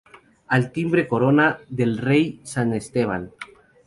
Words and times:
Al 0.55 0.63
timbre 0.77 1.03
corona 1.11 1.45
del 1.79 1.99
rey 1.99 2.39
San 2.53 2.73
Esteban. 2.73 3.29